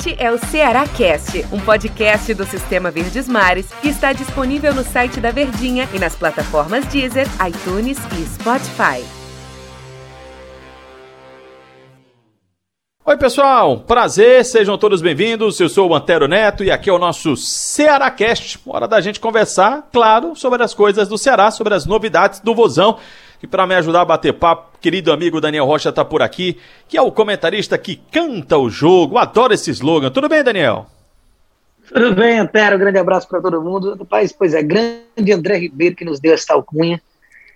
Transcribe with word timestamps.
Este 0.00 0.16
é 0.18 0.32
o 0.32 0.38
Ceará 0.38 0.88
Cast, 0.88 1.44
um 1.52 1.60
podcast 1.60 2.32
do 2.32 2.46
Sistema 2.46 2.90
Verdes 2.90 3.28
Mares 3.28 3.66
que 3.82 3.88
está 3.88 4.14
disponível 4.14 4.74
no 4.74 4.82
site 4.82 5.20
da 5.20 5.30
Verdinha 5.30 5.86
e 5.92 5.98
nas 5.98 6.16
plataformas 6.16 6.86
Deezer, 6.86 7.26
iTunes 7.46 7.98
e 8.18 8.24
Spotify. 8.24 9.04
Oi, 13.04 13.16
pessoal, 13.18 13.80
prazer, 13.80 14.42
sejam 14.46 14.78
todos 14.78 15.02
bem-vindos. 15.02 15.60
Eu 15.60 15.68
sou 15.68 15.90
o 15.90 15.94
Antero 15.94 16.26
Neto 16.26 16.64
e 16.64 16.70
aqui 16.70 16.88
é 16.88 16.92
o 16.94 16.98
nosso 16.98 17.36
Ceará 17.36 18.10
Cast. 18.10 18.58
Hora 18.64 18.88
da 18.88 19.02
gente 19.02 19.20
conversar, 19.20 19.86
claro, 19.92 20.34
sobre 20.34 20.62
as 20.62 20.72
coisas 20.72 21.08
do 21.08 21.18
Ceará, 21.18 21.50
sobre 21.50 21.74
as 21.74 21.84
novidades 21.84 22.40
do 22.40 22.54
Vozão. 22.54 22.96
E 23.42 23.46
para 23.46 23.66
me 23.66 23.74
ajudar 23.74 24.02
a 24.02 24.04
bater 24.04 24.34
papo, 24.34 24.78
querido 24.80 25.12
amigo 25.12 25.40
Daniel 25.40 25.64
Rocha 25.64 25.88
está 25.88 26.04
por 26.04 26.22
aqui, 26.22 26.58
que 26.88 26.96
é 26.96 27.02
o 27.02 27.10
comentarista 27.10 27.78
que 27.78 27.96
canta 28.12 28.58
o 28.58 28.68
jogo. 28.68 29.16
Adoro 29.16 29.54
esse 29.54 29.70
slogan. 29.70 30.10
Tudo 30.10 30.28
bem, 30.28 30.44
Daniel? 30.44 30.86
Tudo 31.88 32.14
bem, 32.14 32.38
Antero. 32.38 32.78
Grande 32.78 32.98
abraço 32.98 33.28
para 33.28 33.40
todo 33.40 33.62
mundo. 33.62 33.96
Rapaz, 33.98 34.32
pois 34.32 34.54
é, 34.54 34.62
grande 34.62 35.32
André 35.32 35.58
Ribeiro 35.58 35.96
que 35.96 36.04
nos 36.04 36.20
deu 36.20 36.34
essa 36.34 36.52
alcunha. 36.52 37.00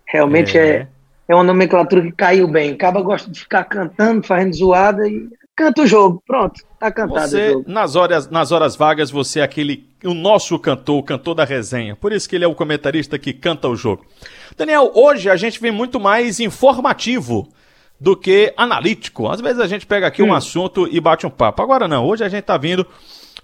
Realmente 0.07 0.59
é. 0.59 0.67
é, 0.67 0.89
é 1.29 1.35
uma 1.35 1.45
nomenclatura 1.45 2.03
que 2.03 2.13
caiu 2.13 2.49
bem. 2.49 2.73
Acaba 2.73 3.01
gosta 3.01 3.31
de 3.31 3.41
ficar 3.41 3.65
cantando, 3.65 4.27
fazendo 4.27 4.55
zoada 4.55 5.07
e 5.07 5.29
canta 5.57 5.83
o 5.83 5.87
jogo. 5.87 6.23
Pronto, 6.27 6.61
tá 6.79 6.91
cantado 6.91 7.29
você, 7.29 7.49
o 7.49 7.53
jogo. 7.53 7.65
Nas 7.71 7.97
horas, 7.97 8.29
nas 8.29 8.53
horas 8.53 8.77
vagas, 8.77 9.11
você 9.11 9.41
é 9.41 9.43
aquele, 9.43 9.89
o 10.05 10.15
nosso 10.15 10.59
cantor, 10.59 10.99
o 10.99 11.03
cantor 11.03 11.35
da 11.35 11.45
resenha. 11.45 11.97
Por 11.97 12.13
isso 12.13 12.29
que 12.29 12.37
ele 12.37 12.45
é 12.45 12.49
o 12.49 12.55
comentarista 12.55 13.19
que 13.19 13.33
canta 13.33 13.69
o 13.69 13.77
jogo. 13.77 14.05
Daniel, 14.57 14.91
hoje 14.95 15.31
a 15.31 15.37
gente 15.37 15.61
vem 15.61 15.73
muito 15.73 15.99
mais 16.01 16.41
informativo 16.41 17.49
do 18.01 18.17
que 18.17 18.53
analítico. 18.57 19.29
Às 19.29 19.41
vezes 19.41 19.61
a 19.61 19.67
gente 19.67 19.87
pega 19.87 20.07
aqui 20.07 20.23
hum. 20.23 20.29
um 20.29 20.35
assunto 20.35 20.89
e 20.91 21.01
bate 21.01 21.27
um 21.27 21.31
papo. 21.31 21.63
Agora 21.63 21.89
não, 21.89 22.07
hoje 22.07 22.25
a 22.25 22.29
gente 22.29 22.45
tá 22.45 22.57
vindo 22.57 22.87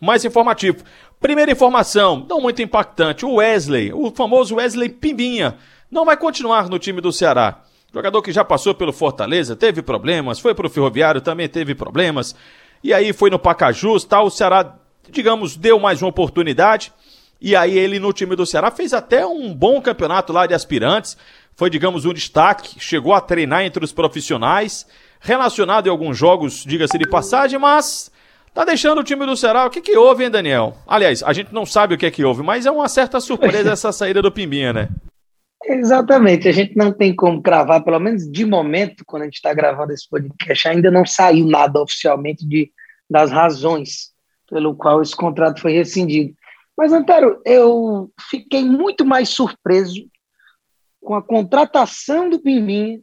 mais 0.00 0.24
informativo. 0.24 0.78
Primeira 1.20 1.52
informação, 1.52 2.26
não 2.28 2.40
muito 2.40 2.62
impactante, 2.62 3.26
o 3.26 3.34
Wesley, 3.34 3.92
o 3.92 4.10
famoso 4.10 4.56
Wesley 4.56 4.88
Pimbinha, 4.88 5.56
não 5.90 6.04
vai 6.04 6.16
continuar 6.16 6.68
no 6.68 6.78
time 6.78 7.00
do 7.00 7.12
Ceará. 7.12 7.62
Jogador 7.92 8.22
que 8.22 8.30
já 8.30 8.44
passou 8.44 8.74
pelo 8.74 8.92
Fortaleza, 8.92 9.56
teve 9.56 9.82
problemas, 9.82 10.38
foi 10.38 10.54
para 10.54 10.66
o 10.66 10.70
Ferroviário, 10.70 11.20
também 11.20 11.48
teve 11.48 11.74
problemas. 11.74 12.36
E 12.84 12.94
aí 12.94 13.12
foi 13.12 13.30
no 13.30 13.38
Pacajus, 13.38 14.04
tal, 14.04 14.26
o 14.26 14.30
Ceará, 14.30 14.76
digamos, 15.10 15.56
deu 15.56 15.78
mais 15.78 16.00
uma 16.00 16.08
oportunidade. 16.08 16.92
E 17.40 17.56
aí 17.56 17.76
ele 17.76 17.98
no 17.98 18.12
time 18.12 18.36
do 18.36 18.46
Ceará 18.46 18.70
fez 18.70 18.92
até 18.92 19.26
um 19.26 19.52
bom 19.52 19.80
campeonato 19.80 20.32
lá 20.32 20.46
de 20.46 20.54
aspirantes. 20.54 21.16
Foi, 21.56 21.68
digamos, 21.68 22.04
um 22.04 22.12
destaque. 22.12 22.78
Chegou 22.78 23.14
a 23.14 23.20
treinar 23.20 23.62
entre 23.62 23.84
os 23.84 23.92
profissionais. 23.92 24.86
Relacionado 25.18 25.86
em 25.86 25.90
alguns 25.90 26.16
jogos, 26.16 26.64
diga-se 26.64 26.96
de 26.96 27.06
passagem, 27.08 27.58
mas 27.58 28.10
tá 28.54 28.64
deixando 28.64 29.00
o 29.00 29.04
time 29.04 29.26
do 29.26 29.36
Ceará. 29.36 29.66
O 29.66 29.70
que 29.70 29.80
que 29.80 29.96
houve, 29.96 30.24
hein, 30.24 30.30
Daniel? 30.30 30.76
Aliás, 30.86 31.22
a 31.22 31.32
gente 31.32 31.52
não 31.52 31.66
sabe 31.66 31.94
o 31.94 31.98
que 31.98 32.06
é 32.06 32.10
que 32.10 32.24
houve, 32.24 32.42
mas 32.42 32.66
é 32.66 32.70
uma 32.70 32.88
certa 32.88 33.20
surpresa 33.20 33.72
essa 33.72 33.92
saída 33.92 34.22
do 34.22 34.30
Pimbinha, 34.30 34.72
né? 34.72 34.88
Exatamente, 35.64 36.48
a 36.48 36.52
gente 36.52 36.74
não 36.74 36.90
tem 36.90 37.14
como 37.14 37.42
cravar, 37.42 37.84
pelo 37.84 38.00
menos 38.00 38.30
de 38.30 38.46
momento, 38.46 39.04
quando 39.04 39.22
a 39.22 39.24
gente 39.26 39.34
está 39.34 39.52
gravando 39.52 39.92
esse 39.92 40.08
podcast, 40.08 40.68
ainda 40.68 40.90
não 40.90 41.04
saiu 41.04 41.46
nada 41.46 41.80
oficialmente 41.80 42.46
de, 42.46 42.72
das 43.08 43.30
razões 43.30 44.10
pelo 44.48 44.74
qual 44.74 45.02
esse 45.02 45.14
contrato 45.14 45.60
foi 45.60 45.72
rescindido. 45.72 46.34
Mas, 46.76 46.92
Antero, 46.92 47.40
eu 47.44 48.10
fiquei 48.30 48.64
muito 48.64 49.04
mais 49.04 49.28
surpreso 49.28 50.08
com 51.00 51.14
a 51.14 51.22
contratação 51.22 52.30
do 52.30 52.40
Pimbinha 52.40 53.00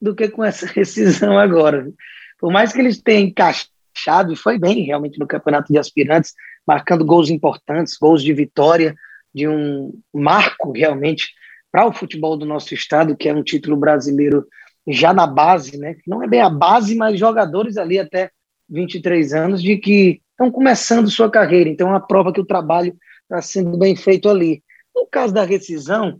do 0.00 0.14
que 0.14 0.28
com 0.28 0.44
essa 0.44 0.66
rescisão 0.72 1.38
agora. 1.38 1.90
Por 2.38 2.52
mais 2.52 2.72
que 2.72 2.80
eles 2.80 3.02
tenham 3.02 3.28
encaixado, 3.28 4.32
e 4.32 4.36
foi 4.36 4.58
bem 4.58 4.84
realmente 4.84 5.18
no 5.18 5.26
campeonato 5.26 5.72
de 5.72 5.78
aspirantes, 5.78 6.34
marcando 6.66 7.04
gols 7.04 7.30
importantes, 7.30 7.96
gols 8.00 8.22
de 8.22 8.32
vitória, 8.32 8.94
de 9.34 9.48
um 9.48 9.92
marco 10.14 10.72
realmente 10.72 11.28
para 11.76 11.88
o 11.88 11.92
futebol 11.92 12.38
do 12.38 12.46
nosso 12.46 12.72
estado, 12.72 13.14
que 13.14 13.28
é 13.28 13.34
um 13.34 13.42
título 13.42 13.76
brasileiro 13.76 14.46
já 14.88 15.12
na 15.12 15.26
base, 15.26 15.76
né? 15.76 15.96
Não 16.06 16.22
é 16.22 16.26
bem 16.26 16.40
a 16.40 16.48
base, 16.48 16.94
mas 16.94 17.20
jogadores 17.20 17.76
ali 17.76 17.98
até 17.98 18.30
23 18.66 19.34
anos 19.34 19.62
de 19.62 19.76
que 19.76 20.22
estão 20.30 20.50
começando 20.50 21.10
sua 21.10 21.30
carreira. 21.30 21.68
Então, 21.68 21.88
é 21.88 21.90
uma 21.90 22.00
prova 22.00 22.32
que 22.32 22.40
o 22.40 22.46
trabalho 22.46 22.96
está 23.24 23.42
sendo 23.42 23.76
bem 23.76 23.94
feito 23.94 24.26
ali. 24.26 24.64
No 24.94 25.06
caso 25.06 25.34
da 25.34 25.44
rescisão, 25.44 26.18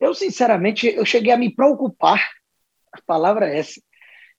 eu 0.00 0.12
sinceramente 0.14 0.88
eu 0.88 1.06
cheguei 1.06 1.32
a 1.32 1.38
me 1.38 1.54
preocupar, 1.54 2.20
a 2.92 3.00
palavra 3.06 3.48
é 3.48 3.58
essa, 3.58 3.80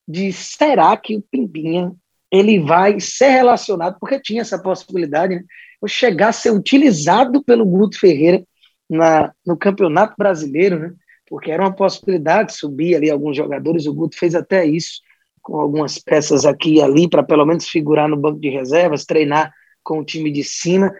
de 0.06 0.34
será 0.34 0.97
que 0.97 1.16
o 1.16 1.22
Pimbinha 1.22 1.94
ele 2.30 2.59
vai 2.59 3.00
ser 3.00 3.30
relacionado, 3.30 3.96
porque 3.97 4.20
tinha 4.20 4.41
essa 4.41 4.62
possibilidade, 4.62 5.36
né? 5.36 5.44
Eu 5.81 5.88
chegar 5.88 6.28
a 6.28 6.34
ser 6.34 6.52
utilizado 6.52 7.41
pelo 7.41 7.66
Guto 7.66 7.97
Ferreira 7.97 8.44
na, 8.90 9.32
no 9.46 9.58
Campeonato 9.58 10.16
Brasileiro, 10.18 10.80
né? 10.80 10.94
Porque 11.28 11.52
era 11.52 11.62
uma 11.62 11.76
possibilidade 11.76 12.56
subir 12.56 12.96
ali 12.96 13.10
alguns 13.10 13.38
jogadores, 13.38 13.86
o 13.86 13.94
Guto 13.94 14.18
fez 14.18 14.34
até 14.34 14.66
isso, 14.66 15.02
com 15.42 15.60
algumas 15.60 16.00
peças 16.00 16.46
aqui 16.46 16.76
e 16.76 16.82
ali, 16.82 17.08
para 17.08 17.24
pelo 17.24 17.46
menos 17.46 17.68
figurar 17.68 18.10
no 18.10 18.18
banco 18.18 18.40
de 18.40 18.50
reservas, 18.50 19.06
treinar 19.06 19.54
com 19.84 20.00
o 20.00 20.06
time 20.06 20.32
de 20.32 20.44
cima. 20.44 20.92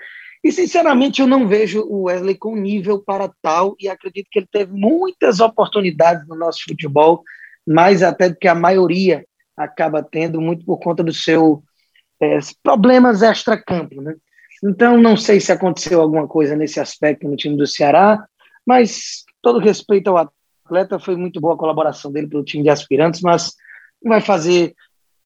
E, 0.44 0.52
sinceramente, 0.52 1.20
eu 1.20 1.28
não 1.28 1.48
vejo 1.48 1.82
o 1.82 2.04
Wesley 2.04 2.36
com 2.36 2.56
nível 2.56 3.00
para 3.00 3.30
tal, 3.42 3.76
e 3.80 3.90
acredito 3.90 4.28
que 4.32 4.40
ele 4.40 4.48
teve 4.52 4.72
muitas 4.72 5.40
oportunidades 5.40 6.28
no 6.28 6.36
nosso 6.36 6.64
futebol, 6.64 7.24
mais 7.68 8.02
até 8.02 8.30
do 8.30 8.36
que 8.36 8.48
a 8.48 8.56
maioria 8.56 9.26
acaba 9.58 10.02
tendo, 10.02 10.40
muito 10.40 10.64
por 10.64 10.80
conta 10.80 11.04
dos 11.04 11.24
seus 11.24 11.60
é, 12.22 12.40
problemas 12.64 13.22
extra-campo. 13.22 14.02
Né? 14.02 14.16
Então, 14.64 14.98
não 14.98 15.16
sei 15.16 15.40
se 15.40 15.52
aconteceu 15.52 16.02
alguma 16.02 16.28
coisa 16.28 16.56
nesse 16.56 16.80
aspecto 16.80 17.28
no 17.28 17.36
time 17.36 17.56
do 17.56 17.66
Ceará, 17.66 18.26
mas 18.66 19.24
todo 19.42 19.60
respeito 19.60 20.10
ao 20.10 20.32
atleta, 20.66 21.00
foi 21.00 21.16
muito 21.16 21.40
boa 21.40 21.56
a 21.56 21.58
colaboração 21.58 22.12
dele 22.12 22.28
pelo 22.28 22.44
time 22.44 22.64
de 22.64 22.70
aspirantes, 22.70 23.22
mas 23.22 23.54
não 24.04 24.10
vai 24.12 24.22
fazer 24.22 24.76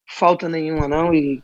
falta 0.06 0.48
nenhuma, 0.48 0.88
não, 0.88 1.14
e 1.14 1.42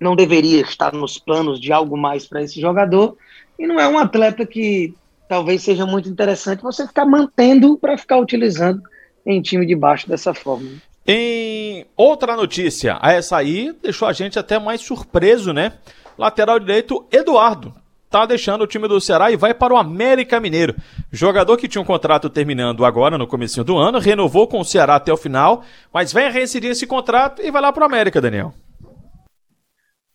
não 0.00 0.16
deveria 0.16 0.62
estar 0.62 0.92
nos 0.92 1.18
planos 1.18 1.60
de 1.60 1.72
algo 1.72 1.96
mais 1.96 2.26
para 2.26 2.42
esse 2.42 2.60
jogador. 2.60 3.16
E 3.58 3.66
não 3.66 3.80
é 3.80 3.88
um 3.88 3.98
atleta 3.98 4.44
que 4.46 4.94
talvez 5.28 5.62
seja 5.62 5.86
muito 5.86 6.08
interessante 6.08 6.62
você 6.62 6.86
ficar 6.86 7.06
mantendo 7.06 7.78
para 7.78 7.96
ficar 7.96 8.18
utilizando 8.18 8.82
em 9.24 9.40
time 9.40 9.66
de 9.66 9.74
baixo 9.74 10.08
dessa 10.08 10.32
forma. 10.32 10.70
Em 11.06 11.86
outra 11.96 12.36
notícia, 12.36 12.98
essa 13.02 13.36
aí 13.36 13.72
deixou 13.82 14.08
a 14.08 14.12
gente 14.12 14.38
até 14.38 14.58
mais 14.58 14.80
surpreso, 14.80 15.52
né? 15.52 15.72
Lateral 16.18 16.58
direito 16.58 17.06
Eduardo 17.10 17.74
tá 18.08 18.24
deixando 18.24 18.62
o 18.62 18.66
time 18.66 18.88
do 18.88 19.00
Ceará 19.00 19.30
e 19.30 19.36
vai 19.36 19.52
para 19.52 19.74
o 19.74 19.76
América 19.76 20.40
Mineiro. 20.40 20.74
Jogador 21.12 21.56
que 21.56 21.68
tinha 21.68 21.82
um 21.82 21.84
contrato 21.84 22.30
terminando 22.30 22.84
agora 22.84 23.18
no 23.18 23.26
começo 23.26 23.62
do 23.64 23.76
ano, 23.76 23.98
renovou 23.98 24.46
com 24.46 24.60
o 24.60 24.64
Ceará 24.64 24.94
até 24.94 25.12
o 25.12 25.16
final, 25.16 25.64
mas 25.92 26.12
vem 26.12 26.30
reincidir 26.30 26.70
esse 26.70 26.86
contrato 26.86 27.42
e 27.42 27.50
vai 27.50 27.60
lá 27.60 27.72
para 27.72 27.82
o 27.82 27.86
América, 27.86 28.20
Daniel. 28.20 28.54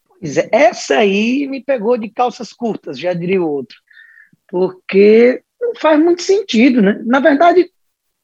Pois 0.07 0.37
é, 0.37 0.49
essa 0.51 0.95
aí 0.95 1.47
me 1.47 1.61
pegou 1.63 1.97
de 1.97 2.09
calças 2.09 2.53
curtas, 2.53 2.97
já 2.97 3.13
diria 3.13 3.41
o 3.41 3.49
outro. 3.49 3.77
Porque 4.47 5.43
não 5.59 5.75
faz 5.75 5.99
muito 5.99 6.21
sentido, 6.21 6.81
né? 6.81 7.01
Na 7.05 7.19
verdade, 7.19 7.69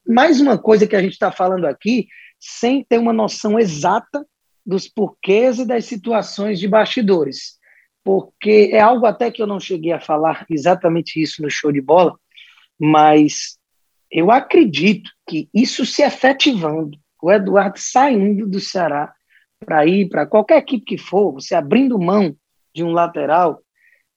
mais 0.06 0.40
uma 0.40 0.58
coisa 0.58 0.86
que 0.86 0.96
a 0.96 1.02
gente 1.02 1.12
está 1.12 1.30
falando 1.30 1.66
aqui, 1.66 2.08
sem 2.38 2.84
ter 2.84 2.98
uma 2.98 3.12
noção 3.12 3.58
exata 3.58 4.26
dos 4.64 4.88
porquês 4.88 5.58
e 5.58 5.64
das 5.64 5.84
situações 5.84 6.58
de 6.58 6.68
bastidores. 6.68 7.57
Porque 8.08 8.70
é 8.72 8.80
algo 8.80 9.04
até 9.04 9.30
que 9.30 9.42
eu 9.42 9.46
não 9.46 9.60
cheguei 9.60 9.92
a 9.92 10.00
falar 10.00 10.46
exatamente 10.48 11.20
isso 11.20 11.42
no 11.42 11.50
show 11.50 11.70
de 11.70 11.82
bola, 11.82 12.18
mas 12.80 13.58
eu 14.10 14.30
acredito 14.30 15.10
que 15.28 15.46
isso 15.52 15.84
se 15.84 16.00
efetivando, 16.00 16.96
o 17.20 17.30
Eduardo 17.30 17.78
saindo 17.78 18.46
do 18.46 18.60
Ceará 18.60 19.12
para 19.60 19.84
ir 19.84 20.08
para 20.08 20.24
qualquer 20.24 20.56
equipe 20.56 20.86
que 20.86 20.96
for, 20.96 21.34
você 21.34 21.54
abrindo 21.54 21.98
mão 21.98 22.34
de 22.74 22.82
um 22.82 22.92
lateral 22.92 23.60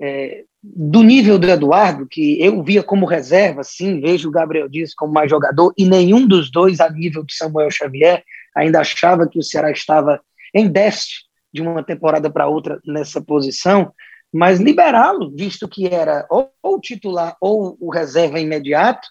é, 0.02 0.46
do 0.64 1.04
nível 1.04 1.38
do 1.38 1.50
Eduardo, 1.50 2.08
que 2.08 2.42
eu 2.42 2.64
via 2.64 2.82
como 2.82 3.06
reserva, 3.06 3.62
sim, 3.62 4.00
vejo 4.00 4.30
o 4.30 4.32
Gabriel 4.32 4.70
Dias 4.70 4.94
como 4.94 5.12
mais 5.12 5.30
jogador, 5.30 5.74
e 5.78 5.84
nenhum 5.84 6.26
dos 6.26 6.50
dois 6.50 6.80
a 6.80 6.90
nível 6.90 7.26
de 7.26 7.36
Samuel 7.36 7.70
Xavier, 7.70 8.24
ainda 8.56 8.80
achava 8.80 9.28
que 9.28 9.38
o 9.38 9.44
Ceará 9.44 9.70
estava 9.70 10.22
em 10.54 10.70
déficit 10.70 11.30
de 11.54 11.62
uma 11.62 11.84
temporada 11.84 12.30
para 12.30 12.48
outra 12.48 12.80
nessa 12.86 13.22
posição, 13.22 13.94
mas 14.32 14.60
liberá-lo, 14.60 15.32
visto 15.36 15.68
que 15.68 15.88
era 15.88 16.26
ou, 16.30 16.52
ou 16.64 16.80
titular 16.80 17.36
ou 17.42 17.78
o 17.80 17.92
reserva 17.92 18.40
imediato, 18.40 19.08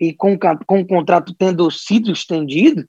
e 0.00 0.12
com, 0.12 0.38
com 0.38 0.80
o 0.80 0.86
contrato 0.86 1.34
tendo 1.34 1.70
sido 1.70 2.12
estendido, 2.12 2.86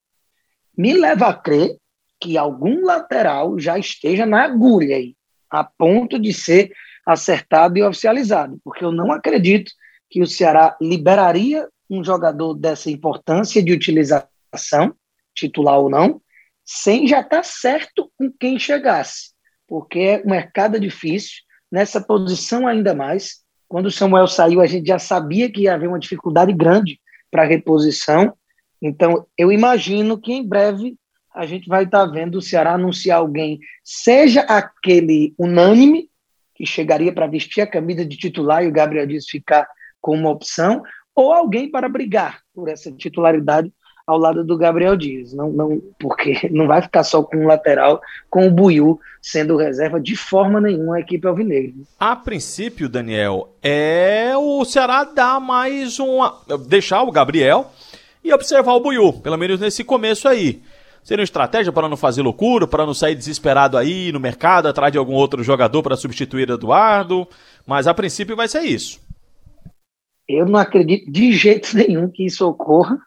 me 0.77 0.93
leva 0.93 1.27
a 1.27 1.33
crer 1.33 1.77
que 2.19 2.37
algum 2.37 2.85
lateral 2.85 3.57
já 3.57 3.77
esteja 3.79 4.25
na 4.25 4.43
agulha 4.43 4.97
aí, 4.97 5.15
a 5.49 5.63
ponto 5.63 6.19
de 6.19 6.33
ser 6.33 6.71
acertado 7.05 7.77
e 7.77 7.83
oficializado, 7.83 8.59
porque 8.63 8.83
eu 8.83 8.91
não 8.91 9.11
acredito 9.11 9.71
que 10.09 10.21
o 10.21 10.27
Ceará 10.27 10.77
liberaria 10.81 11.67
um 11.89 12.03
jogador 12.03 12.53
dessa 12.53 12.91
importância 12.91 13.63
de 13.63 13.71
utilização, 13.71 14.93
titular 15.33 15.79
ou 15.79 15.89
não, 15.89 16.21
sem 16.71 17.07
já 17.07 17.21
estar 17.21 17.37
tá 17.37 17.43
certo 17.43 18.11
com 18.15 18.31
quem 18.31 18.59
chegasse. 18.59 19.31
porque 19.67 20.21
o 20.23 20.29
mercado 20.29 20.77
é 20.77 20.79
difícil, 20.79 21.41
nessa 21.71 22.01
posição 22.01 22.67
ainda 22.67 22.93
mais. 22.93 23.43
Quando 23.67 23.85
o 23.87 23.91
Samuel 23.91 24.27
saiu, 24.27 24.61
a 24.61 24.67
gente 24.67 24.87
já 24.87 24.97
sabia 24.97 25.51
que 25.51 25.61
ia 25.61 25.75
haver 25.75 25.87
uma 25.87 25.99
dificuldade 25.99 26.51
grande 26.53 26.99
para 27.29 27.43
reposição. 27.43 28.33
Então, 28.81 29.27
eu 29.37 29.51
imagino 29.51 30.19
que 30.19 30.33
em 30.33 30.47
breve 30.47 30.95
a 31.33 31.45
gente 31.45 31.67
vai 31.67 31.83
estar 31.83 32.05
tá 32.05 32.11
vendo 32.11 32.39
o 32.39 32.41
Ceará 32.41 32.73
anunciar 32.73 33.19
alguém, 33.19 33.59
seja 33.83 34.41
aquele 34.41 35.33
unânime, 35.37 36.09
que 36.55 36.65
chegaria 36.65 37.13
para 37.13 37.27
vestir 37.27 37.61
a 37.61 37.67
camisa 37.67 38.05
de 38.05 38.17
titular 38.17 38.63
e 38.63 38.67
o 38.67 38.71
Gabriel 38.71 39.07
Dias 39.07 39.25
ficar 39.27 39.67
com 40.01 40.15
uma 40.15 40.29
opção, 40.29 40.83
ou 41.15 41.31
alguém 41.31 41.69
para 41.69 41.89
brigar 41.89 42.41
por 42.53 42.69
essa 42.69 42.91
titularidade 42.91 43.71
ao 44.09 44.17
lado 44.17 44.43
do 44.43 44.57
Gabriel 44.57 44.97
Dias. 44.97 45.33
Não, 45.33 45.51
não, 45.51 45.81
porque 45.99 46.39
não 46.51 46.65
vai 46.65 46.81
ficar 46.81 47.03
só 47.03 47.21
com 47.21 47.37
um 47.37 47.47
lateral, 47.47 48.01
com 48.27 48.47
o 48.47 48.51
Buiu 48.51 48.99
sendo 49.21 49.55
reserva 49.55 49.99
de 49.99 50.15
forma 50.15 50.59
nenhuma 50.59 50.95
a 50.95 50.99
equipe 50.99 51.27
alvinegra. 51.27 51.73
A 51.99 52.15
princípio, 52.15 52.89
Daniel, 52.89 53.53
é 53.61 54.35
o 54.35 54.65
Ceará 54.65 55.03
dar 55.03 55.39
mais 55.39 55.99
uma. 55.99 56.41
deixar 56.67 57.03
o 57.03 57.11
Gabriel 57.11 57.71
e 58.23 58.33
observar 58.33 58.73
o 58.73 58.79
Buiu, 58.79 59.13
pelo 59.13 59.37
menos 59.37 59.59
nesse 59.59 59.83
começo 59.83 60.27
aí. 60.27 60.61
Seria 61.03 61.21
uma 61.21 61.25
estratégia 61.25 61.71
para 61.71 61.87
não 61.87 61.95
fazer 61.95 62.21
loucura, 62.21 62.67
para 62.67 62.85
não 62.85 62.93
sair 62.93 63.15
desesperado 63.15 63.77
aí 63.77 64.11
no 64.11 64.19
mercado 64.19 64.67
atrás 64.67 64.91
de 64.91 64.97
algum 64.97 65.13
outro 65.13 65.43
jogador 65.43 65.83
para 65.83 65.95
substituir 65.95 66.49
Eduardo, 66.49 67.27
mas 67.65 67.87
a 67.87 67.93
princípio 67.93 68.35
vai 68.35 68.47
ser 68.47 68.61
isso. 68.61 68.99
Eu 70.27 70.45
não 70.45 70.59
acredito 70.59 71.11
de 71.11 71.31
jeito 71.31 71.75
nenhum 71.75 72.09
que 72.09 72.25
isso 72.25 72.47
ocorra 72.47 72.99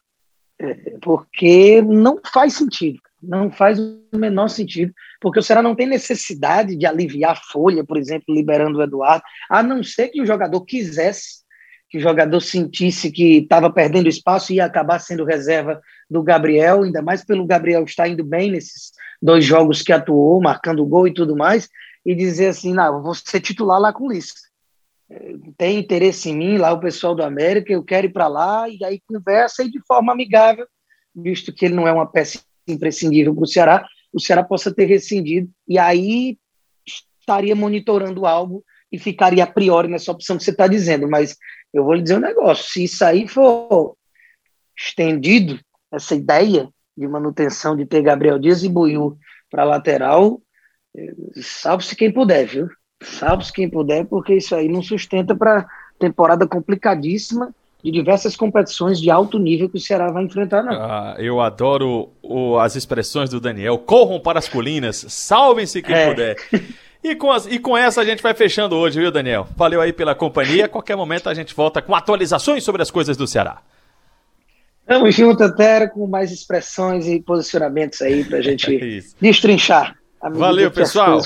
porque 1.01 1.83
não 1.83 2.21
faz 2.33 2.55
sentido, 2.55 2.99
não 3.23 3.51
faz 3.51 3.79
o 3.79 4.03
menor 4.15 4.49
sentido, 4.49 4.93
porque 5.21 5.39
o 5.39 5.43
Ceará 5.43 5.63
não 5.63 5.75
tem 5.75 5.87
necessidade 5.87 6.77
de 6.77 6.87
aliviar 6.87 7.33
a 7.33 7.53
folha, 7.53 7.85
por 7.85 7.97
exemplo, 7.97 8.35
liberando 8.35 8.79
o 8.79 8.83
Eduardo, 8.83 9.23
a 9.49 9.63
não 9.63 9.83
ser 9.83 10.09
que 10.09 10.21
o 10.21 10.27
jogador 10.27 10.61
quisesse, 10.65 11.43
que 11.89 11.99
o 11.99 12.01
jogador 12.01 12.41
sentisse 12.41 13.13
que 13.13 13.39
estava 13.39 13.71
perdendo 13.71 14.09
espaço 14.09 14.53
e 14.53 14.57
ia 14.57 14.65
acabar 14.65 14.99
sendo 14.99 15.25
reserva 15.25 15.81
do 16.09 16.23
Gabriel, 16.23 16.83
ainda 16.83 17.03
mais 17.03 17.25
pelo 17.25 17.47
Gabriel 17.47 17.85
estar 17.85 18.09
indo 18.09 18.25
bem 18.25 18.51
nesses 18.51 18.93
dois 19.21 19.45
jogos 19.45 19.83
que 19.83 19.93
atuou, 19.93 20.41
marcando 20.41 20.87
gol 20.87 21.07
e 21.07 21.15
tudo 21.15 21.37
mais, 21.37 21.69
e 22.05 22.15
dizer 22.15 22.49
assim, 22.49 22.73
não, 22.73 23.03
vou 23.03 23.15
ser 23.15 23.41
titular 23.41 23.79
lá 23.79 23.93
com 23.93 24.05
o 24.05 24.13
tem 25.57 25.79
interesse 25.79 26.31
em 26.31 26.37
mim, 26.37 26.59
lá 26.59 26.73
o 26.73 26.81
pessoal 26.81 27.15
do 27.15 27.23
América, 27.23 27.73
eu 27.73 27.83
quero 27.83 28.07
ir 28.07 28.13
para 28.13 28.29
lá, 28.29 28.69
e 28.69 28.83
aí 28.85 29.01
conversa 29.07 29.63
e 29.63 29.71
de 29.71 29.81
forma 29.87 30.13
amigável, 30.13 30.67
visto 31.15 31.53
que 31.53 31.67
ele 31.67 31.75
não 31.75 31.87
é 31.87 31.93
uma 31.93 32.07
peça 32.07 32.41
imprescindível 32.67 33.35
para 33.35 33.45
o 33.45 33.47
Ceará, 33.47 33.87
o 34.13 34.21
Ceará 34.21 34.43
possa 34.43 34.73
ter 34.73 34.87
rescindido, 34.87 35.51
e 35.67 35.79
aí 35.79 36.39
estaria 37.21 37.55
monitorando 37.55 38.27
algo 38.27 38.65
e 38.91 38.99
ficaria 38.99 39.45
a 39.45 39.47
priori 39.47 39.89
nessa 39.89 40.13
opção 40.13 40.37
que 40.37 40.45
você 40.45 40.51
está 40.51 40.67
dizendo, 40.67 41.09
mas 41.09 41.37
eu 41.73 41.85
vou 41.85 41.95
lhe 41.95 42.03
dizer 42.03 42.17
um 42.17 42.21
negócio, 42.21 42.71
se 42.71 42.85
isso 42.85 43.05
aí 43.05 43.27
for 43.27 43.97
estendido, 44.77 45.59
essa 45.91 46.15
ideia 46.15 46.69
de 46.97 47.07
manutenção 47.07 47.77
de 47.77 47.87
ter 47.87 48.03
Gabriel 48.03 48.39
Dias 48.39 48.63
e 48.63 48.69
Buiu 48.69 49.17
para 49.51 49.65
lateral, 49.65 50.41
eh, 50.97 51.15
salve-se 51.41 51.97
quem 51.97 52.13
puder, 52.13 52.47
viu? 52.47 52.69
Salve-se 53.03 53.53
quem 53.53 53.69
puder, 53.69 54.05
porque 54.05 54.35
isso 54.35 54.55
aí 54.55 54.69
não 54.69 54.83
sustenta 54.83 55.35
para 55.35 55.67
temporada 55.99 56.47
complicadíssima 56.47 57.55
de 57.83 57.91
diversas 57.91 58.37
competições 58.37 59.01
de 59.01 59.11
alto 59.11 59.39
nível 59.39 59.69
que 59.69 59.77
o 59.77 59.81
Ceará 59.81 60.11
vai 60.11 60.25
enfrentar, 60.25 60.63
não. 60.63 60.73
Ah, 60.73 61.17
eu 61.19 61.41
adoro 61.41 62.11
o, 62.23 62.59
as 62.59 62.77
expressões 62.77 63.29
do 63.29 63.41
Daniel. 63.41 63.77
Corram 63.79 64.21
para 64.21 64.39
as 64.39 64.49
colinas, 64.49 65.05
salvem-se 65.09 65.83
quem 65.83 65.95
é. 65.95 66.09
puder. 66.09 66.37
E 67.05 67.17
com, 67.17 67.33
as, 67.33 67.47
e 67.47 67.59
com 67.59 67.77
essa 67.77 68.01
a 68.01 68.05
gente 68.05 68.23
vai 68.23 68.33
fechando 68.33 68.77
hoje, 68.77 69.01
viu, 69.01 69.11
Daniel? 69.11 69.49
Valeu 69.57 69.81
aí 69.81 69.93
pela 69.93 70.15
companhia. 70.15 70.67
A 70.67 70.69
qualquer 70.69 70.97
momento 70.97 71.29
a 71.29 71.35
gente 71.35 71.53
volta 71.53 71.83
com 71.83 71.97
atualizações 71.97 72.63
sobre 72.63 72.81
as 72.81 72.93
coisas 72.93 73.17
do 73.17 73.27
Ceará. 73.27 73.61
Tamo 74.87 75.11
junto, 75.11 75.43
até 75.43 75.89
com 75.89 76.07
mais 76.07 76.31
expressões 76.31 77.09
e 77.09 77.21
posicionamentos 77.21 78.01
aí 78.03 78.25
pra 78.25 78.39
gente 78.43 78.77
é 78.77 79.01
destrinchar. 79.21 79.97
Valeu, 80.31 80.71
pessoal. 80.71 81.21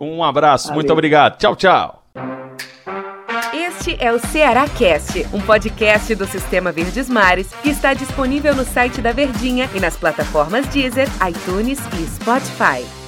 Um 0.00 0.22
abraço, 0.22 0.68
Valeu. 0.68 0.76
muito 0.76 0.92
obrigado. 0.92 1.38
Tchau, 1.38 1.56
tchau. 1.56 2.04
Este 3.52 3.96
é 4.00 4.12
o 4.12 4.18
Ceará 4.18 4.66
Cast, 4.68 5.26
um 5.32 5.40
podcast 5.40 6.14
do 6.14 6.26
Sistema 6.26 6.72
Verdes 6.72 7.08
Mares 7.08 7.52
que 7.62 7.70
está 7.70 7.92
disponível 7.92 8.54
no 8.54 8.64
site 8.64 9.00
da 9.00 9.12
Verdinha 9.12 9.68
e 9.74 9.80
nas 9.80 9.96
plataformas 9.96 10.66
Deezer, 10.68 11.08
iTunes 11.28 11.78
e 11.98 12.06
Spotify. 12.06 13.03